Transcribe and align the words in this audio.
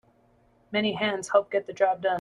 Many 0.71 0.93
hands 0.93 1.29
help 1.29 1.51
get 1.51 1.67
the 1.67 1.73
job 1.73 2.01
done. 2.01 2.09